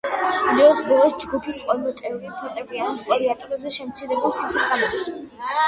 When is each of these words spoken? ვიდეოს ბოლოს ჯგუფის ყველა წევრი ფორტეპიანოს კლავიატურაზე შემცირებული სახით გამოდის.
ვიდეოს 0.35 0.79
ბოლოს 0.87 1.13
ჯგუფის 1.23 1.59
ყველა 1.67 1.93
წევრი 1.99 2.33
ფორტეპიანოს 2.39 3.05
კლავიატურაზე 3.11 3.75
შემცირებული 3.79 4.43
სახით 4.43 4.69
გამოდის. 4.75 5.09